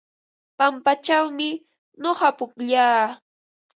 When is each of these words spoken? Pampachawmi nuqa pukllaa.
Pampachawmi 0.57 1.49
nuqa 2.01 2.29
pukllaa. 2.37 3.01